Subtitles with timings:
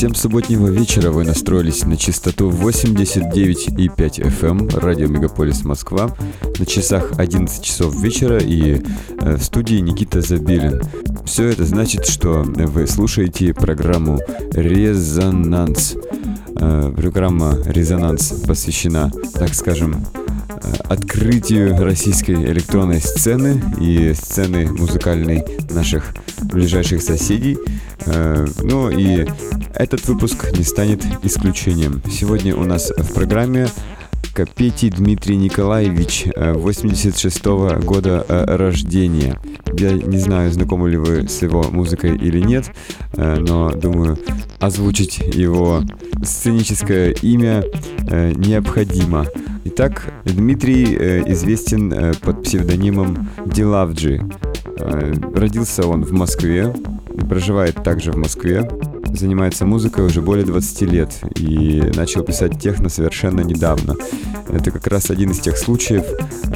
[0.00, 6.16] Всем субботнего вечера вы настроились на частоту 89,5 FM, эм, радио Мегаполис Москва.
[6.58, 8.80] На часах 11 часов вечера и
[9.20, 10.80] э, в студии Никита Забелин.
[11.26, 14.20] Все это значит, что вы слушаете программу
[14.52, 15.96] «Резонанс».
[16.58, 20.06] Э, программа «Резонанс» посвящена, так скажем,
[20.48, 27.58] э, открытию российской электронной сцены и сцены музыкальной наших ближайших соседей.
[28.62, 29.26] Ну и
[29.80, 32.02] этот выпуск не станет исключением.
[32.10, 33.68] Сегодня у нас в программе
[34.34, 39.40] Капетий Дмитрий Николаевич, 86 -го года э, рождения.
[39.72, 42.70] Я не знаю, знакомы ли вы с его музыкой или нет,
[43.14, 44.18] э, но думаю,
[44.58, 45.82] озвучить его
[46.22, 47.64] сценическое имя
[48.10, 49.26] э, необходимо.
[49.64, 50.84] Итак, Дмитрий
[51.32, 54.20] известен под псевдонимом Дилавджи.
[55.34, 56.74] Родился он в Москве,
[57.28, 58.68] проживает также в Москве
[59.14, 63.96] занимается музыкой уже более 20 лет и начал писать техно совершенно недавно.
[64.48, 66.04] Это как раз один из тех случаев,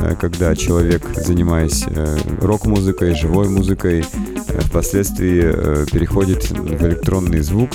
[0.01, 7.71] э, когда человек, занимаясь э, рок-музыкой, живой музыкой, э, впоследствии переходит в электронный звук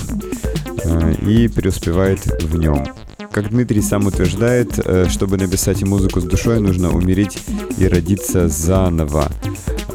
[1.22, 2.84] и преуспевает в нем.
[3.32, 4.78] Как Дмитрий сам утверждает,
[5.08, 7.38] чтобы написать музыку с душой, нужно умереть
[7.78, 9.30] и родиться заново.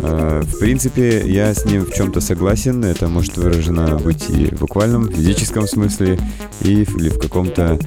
[0.08, 2.84] Э, в принципе, я с ним в чем-то согласен.
[2.84, 6.20] Это может выражено быть и в буквальном, физическом смысле,
[6.62, 7.80] и или в каком-то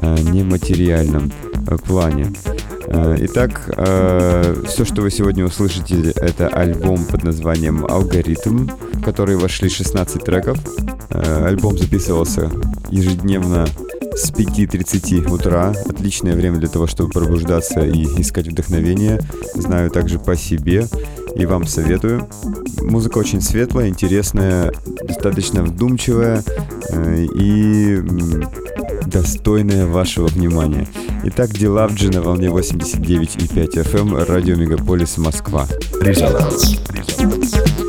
[0.00, 1.32] э, нематериальном
[1.66, 2.32] э, плане.
[2.94, 3.70] Итак,
[4.66, 10.58] все, что вы сегодня услышите, это альбом под названием «Алгоритм», в который вошли 16 треков.
[11.08, 12.50] Альбом записывался
[12.90, 13.66] ежедневно
[14.14, 15.72] с 5.30 утра.
[15.88, 19.20] Отличное время для того, чтобы пробуждаться и искать вдохновение.
[19.54, 20.86] Знаю также по себе
[21.34, 22.28] и вам советую.
[22.82, 24.72] Музыка очень светлая, интересная,
[25.04, 26.42] достаточно вдумчивая
[26.90, 27.98] э, и
[29.06, 30.86] достойная вашего внимания.
[31.24, 35.66] Итак, Дилавджи на волне 89,5 FM, эм, радио Мегаполис Москва.
[36.00, 36.80] Резонанс.
[36.90, 37.81] Резонанс.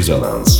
[0.00, 0.59] Резонанс.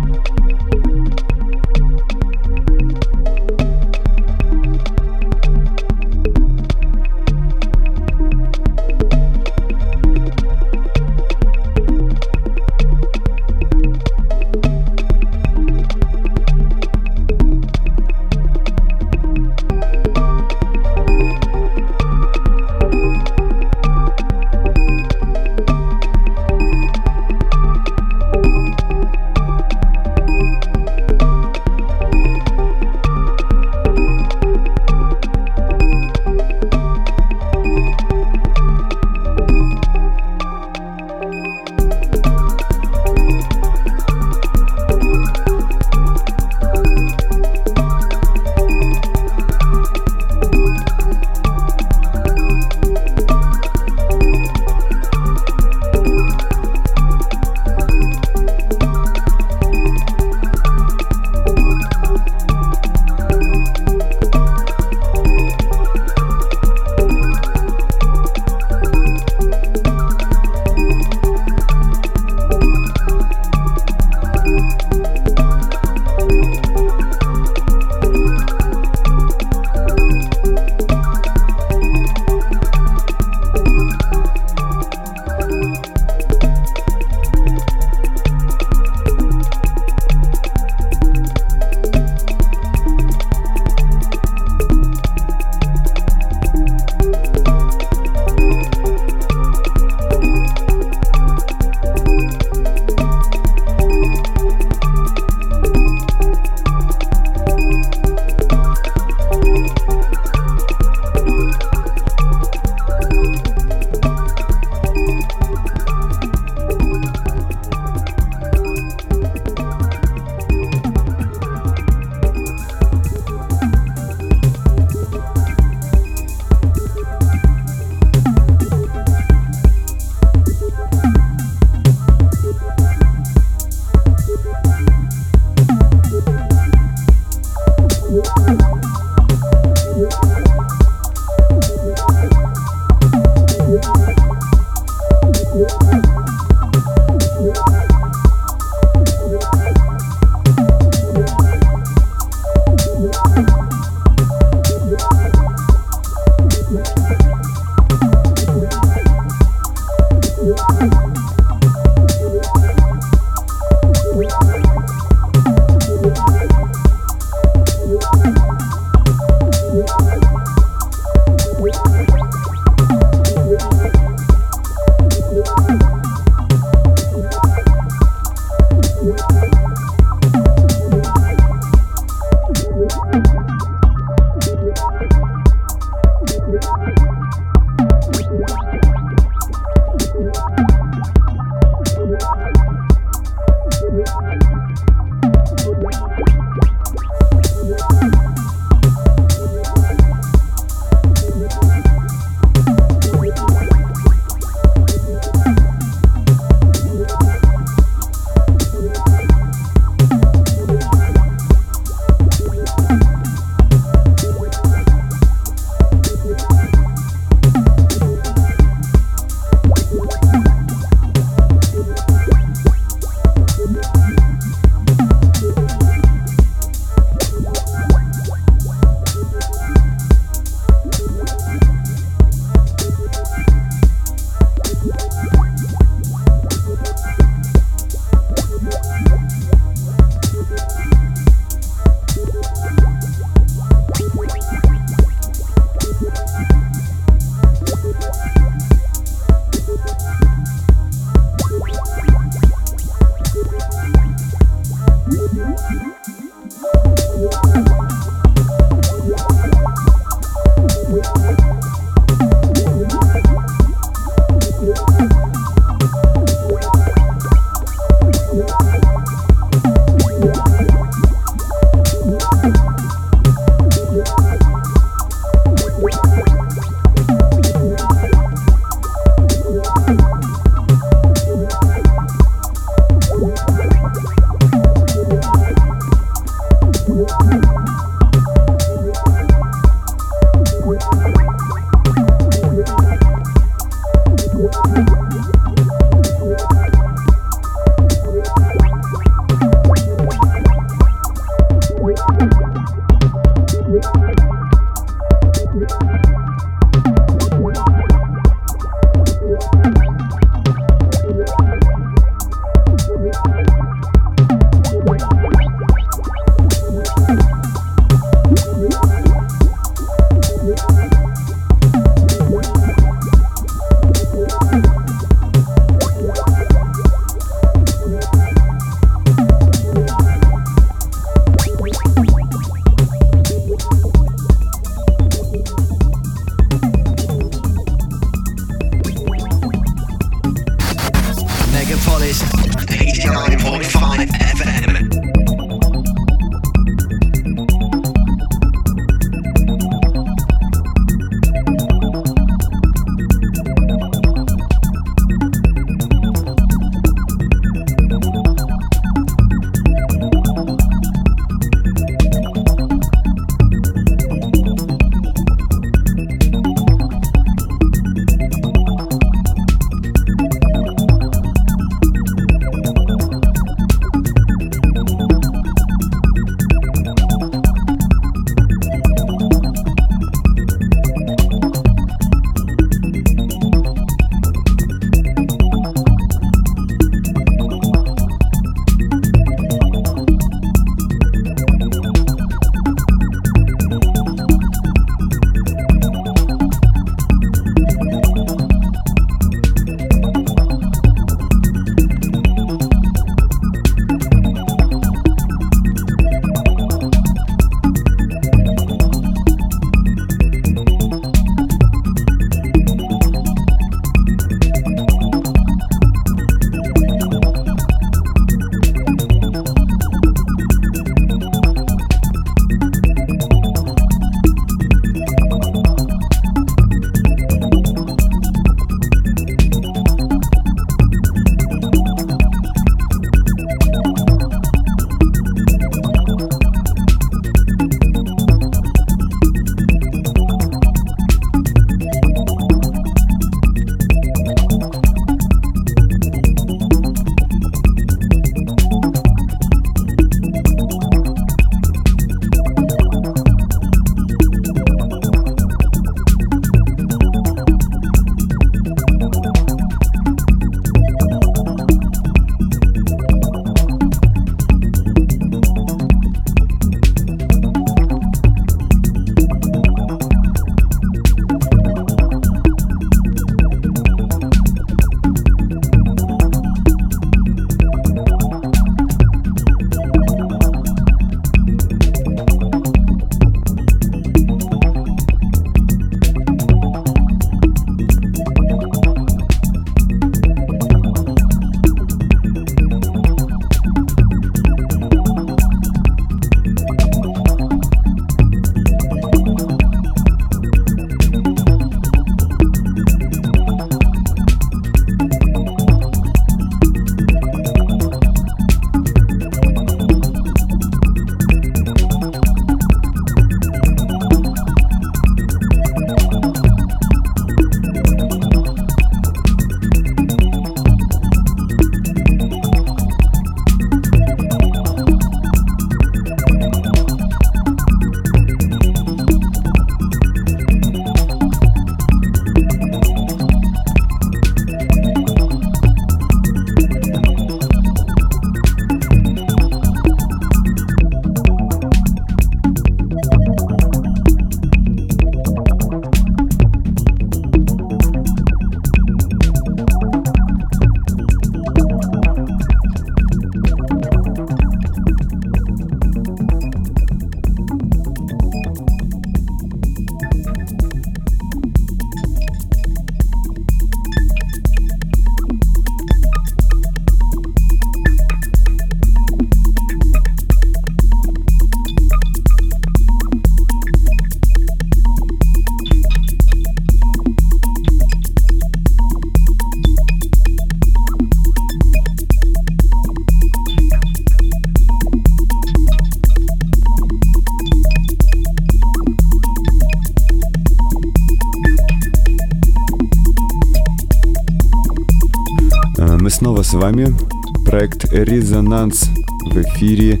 [596.80, 596.96] Вами.
[597.44, 598.88] Проект «Резонанс»
[599.24, 600.00] в эфире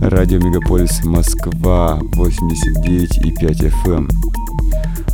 [0.00, 3.96] Радио Мегаполис Москва 89,5 FM.
[3.96, 4.08] Эм.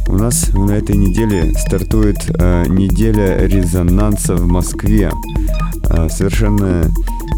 [0.09, 5.11] У нас на этой неделе стартует э, неделя резонанса в Москве.
[5.91, 6.91] Э, совершенно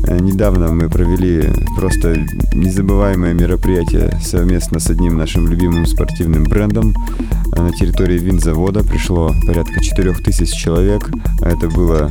[0.07, 2.17] э, недавно мы провели просто
[2.53, 6.95] незабываемое мероприятие совместно с одним нашим любимым спортивным брендом.
[7.57, 11.11] Э, на территории винзавода пришло порядка 4000 человек.
[11.41, 12.11] Это было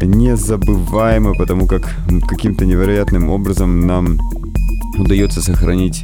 [0.00, 1.96] незабываемо, потому как
[2.28, 4.18] каким-то невероятным образом нам
[4.98, 6.02] удается сохранить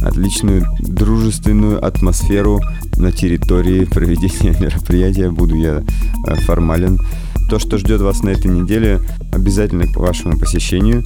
[0.00, 2.60] отличную дружественную атмосферу
[2.96, 5.30] на территории проведения мероприятия.
[5.30, 5.82] Буду я
[6.26, 6.98] э, формален.
[7.48, 9.00] То, что ждет вас на этой неделе,
[9.32, 11.04] обязательно к вашему посещению.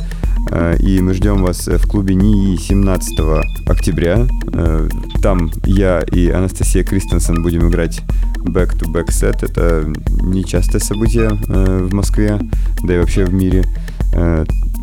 [0.50, 3.18] Э, и мы ждем вас в клубе НИИ 17
[3.66, 4.26] октября.
[4.52, 4.88] Э,
[5.22, 8.02] там я и Анастасия Кристенсен будем играть
[8.38, 9.44] back-to-back set.
[9.44, 9.92] Это
[10.22, 12.38] нечастое событие э, в Москве,
[12.82, 13.64] да и вообще в мире.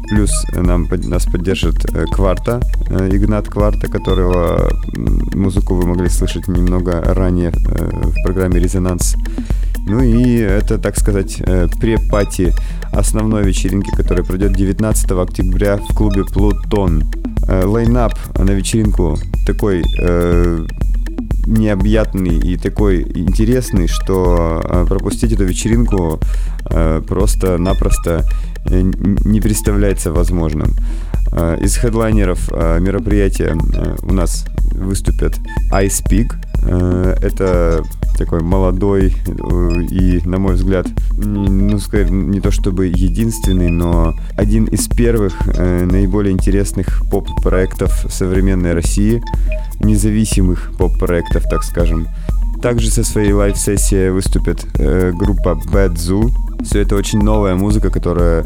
[0.10, 4.70] Плюс нам, нас поддержит Кварта, Игнат Кварта, которого
[5.34, 9.16] музыку вы могли слышать немного ранее в программе «Резонанс».
[9.88, 11.38] Ну и это, так сказать,
[11.80, 12.54] препати
[12.94, 17.04] основной вечеринки, которая пройдет 19 октября в клубе «Плутон».
[17.48, 20.66] Э, лайнап на вечеринку такой э,
[21.46, 26.20] необъятный и такой интересный, что э, пропустить эту вечеринку
[27.08, 28.24] просто-напросто
[28.66, 30.74] не представляется возможным.
[31.62, 33.56] Из хедлайнеров мероприятия
[34.02, 35.38] у нас выступят
[35.74, 36.02] Ice
[37.22, 37.84] это
[38.18, 40.88] такой молодой э, и, на мой взгляд,
[41.18, 48.74] ну, сказать, не то чтобы единственный, но один из первых э, наиболее интересных поп-проектов современной
[48.74, 49.24] России,
[49.80, 52.08] независимых поп-проектов, так скажем.
[52.62, 56.32] Также со своей live-сессией выступит э, группа Bad Zoo.
[56.64, 58.46] Все это очень новая музыка, которая,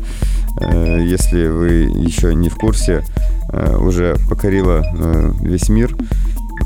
[0.60, 3.04] э, если вы еще не в курсе,
[3.52, 5.96] э, уже покорила э, весь мир.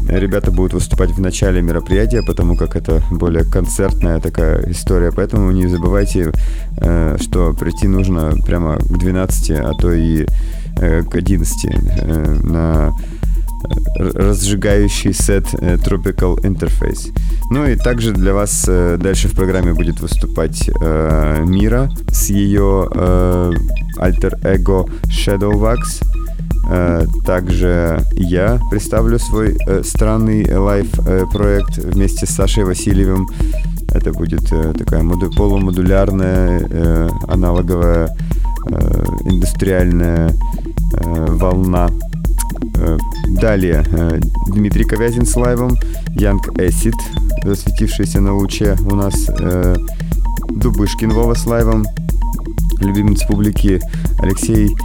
[0.07, 5.11] Ребята будут выступать в начале мероприятия, потому как это более концертная такая история.
[5.11, 6.31] Поэтому не забывайте,
[6.77, 10.25] э, что прийти нужно прямо к 12, а то и
[10.77, 12.93] э, к 11 э, на
[13.95, 17.15] разжигающий сет Tropical Interface.
[17.51, 20.67] Ну и также для вас дальше в программе будет выступать
[21.45, 22.89] Мира с ее
[23.97, 26.01] альтер-эго Shadowwax.
[26.01, 26.30] Э,
[27.25, 33.27] также я представлю свой э, странный лайв-проект э, вместе с Сашей Васильевым.
[33.93, 34.47] Это будет
[34.77, 38.15] такая моду- полумодулярная, аналоговая,
[39.25, 40.31] индустриальная
[41.03, 41.89] волна.
[43.27, 43.85] Далее
[44.47, 45.75] Дмитрий Ковязин с лайвом,
[46.15, 46.95] Янг Acid,
[47.43, 49.29] засветившийся на луче у нас,
[50.49, 51.85] Дубышкин Вова с лайвом,
[52.81, 53.79] любимец публики
[54.19, 54.75] Алексей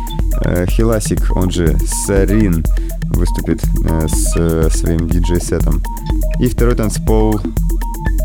[0.45, 2.65] Э, Хиласик, он же Сарин,
[3.11, 5.83] выступит э, с э, своим диджей-сетом.
[6.41, 7.41] И второй танцпол,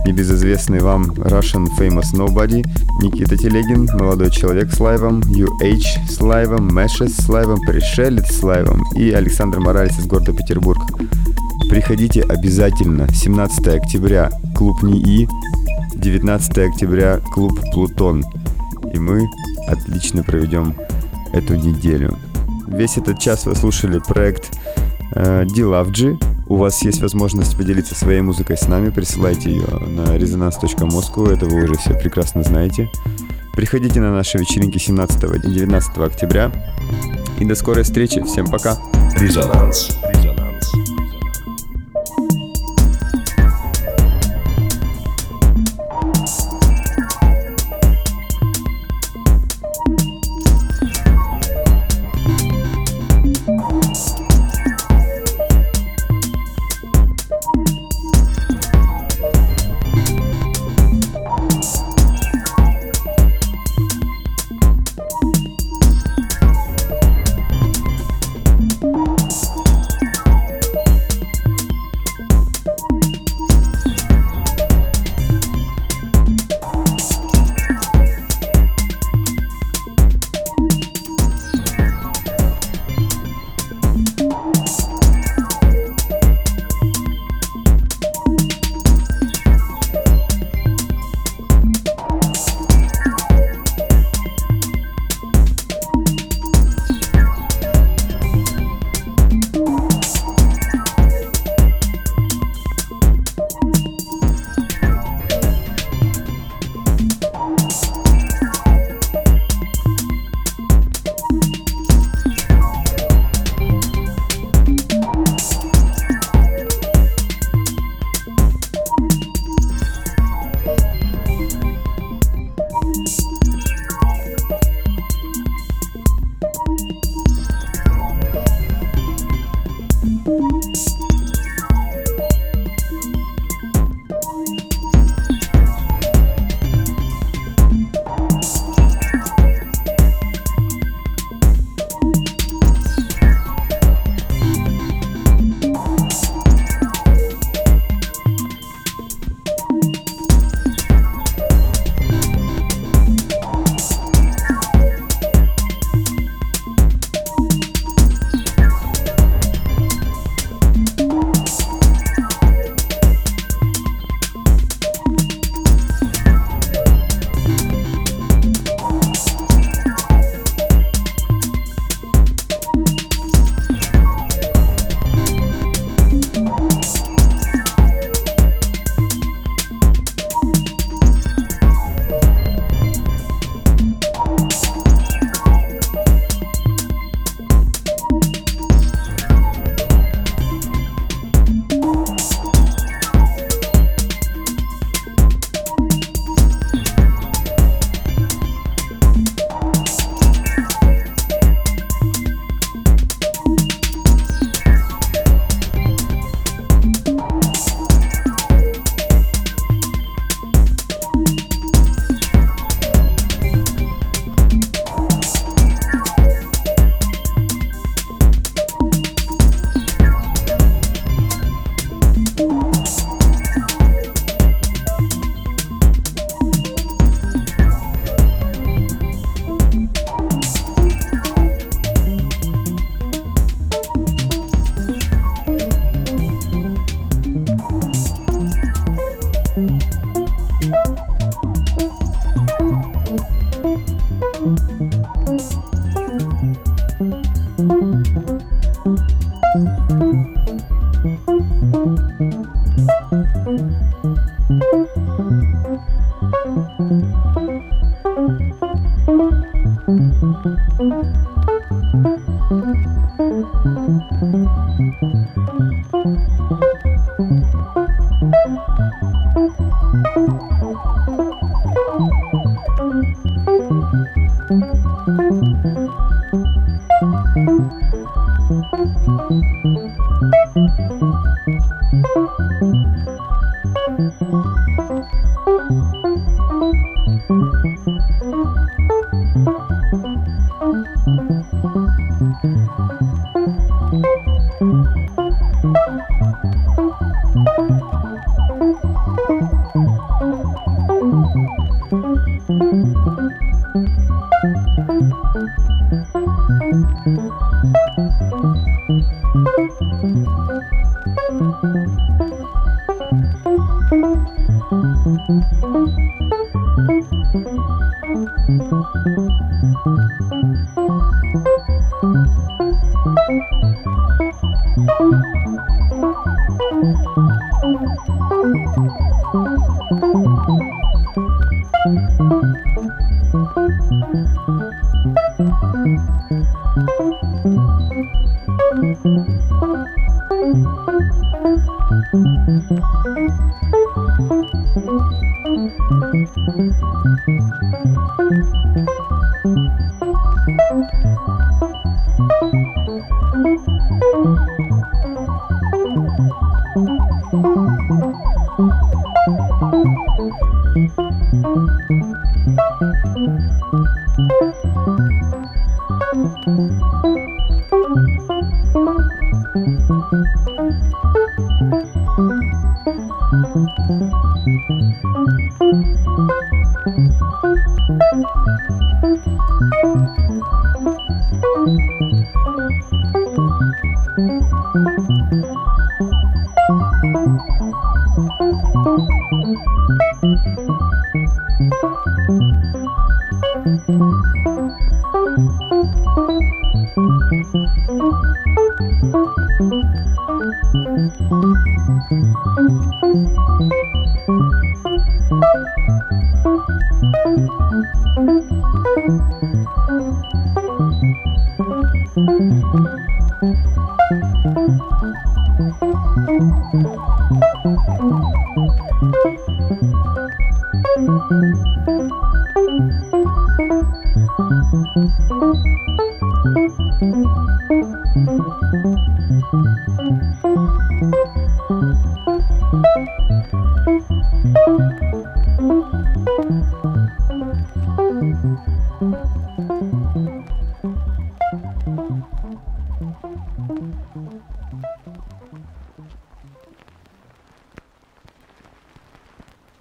[0.06, 2.66] небезызвестный вам Russian Famous Nobody,
[3.02, 8.84] Никита Телегин, молодой человек с лайвом, UH с лайвом, Мэшес с лайвом, Пришелец с лайвом
[8.96, 10.82] и Александр Моралес из города Петербург.
[11.70, 13.08] Приходите обязательно.
[13.14, 15.30] 17 октября клуб НИИ,
[15.96, 18.26] 19 октября клуб Плутон.
[18.94, 19.26] И мы
[19.72, 20.76] отлично проведем
[21.34, 22.18] эту неделю.
[22.68, 24.58] Весь этот час вы слушали проект
[25.14, 26.22] э, Dilavg.
[26.48, 28.90] У вас есть возможность поделиться своей музыкой с нами.
[28.90, 31.34] Присылайте ее на resonance.moscow.
[31.34, 32.90] Это вы уже все прекрасно знаете.
[33.56, 36.52] Приходите на наши вечеринки 17 и 19 октября.
[37.40, 38.22] И до скорой встречи.
[38.24, 38.78] Всем пока.
[39.18, 39.98] Резонанс.